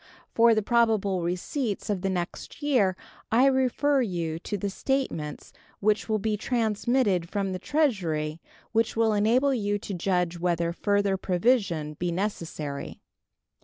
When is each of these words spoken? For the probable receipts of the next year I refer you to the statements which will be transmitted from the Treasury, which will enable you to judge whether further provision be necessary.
For 0.33 0.55
the 0.55 0.63
probable 0.63 1.21
receipts 1.21 1.87
of 1.87 2.01
the 2.01 2.09
next 2.09 2.63
year 2.63 2.95
I 3.31 3.45
refer 3.45 4.01
you 4.01 4.39
to 4.39 4.57
the 4.57 4.71
statements 4.71 5.53
which 5.79 6.09
will 6.09 6.17
be 6.17 6.35
transmitted 6.37 7.29
from 7.29 7.51
the 7.51 7.59
Treasury, 7.59 8.41
which 8.71 8.95
will 8.95 9.13
enable 9.13 9.53
you 9.53 9.77
to 9.77 9.93
judge 9.93 10.39
whether 10.39 10.73
further 10.73 11.17
provision 11.17 11.93
be 11.93 12.11
necessary. 12.11 12.99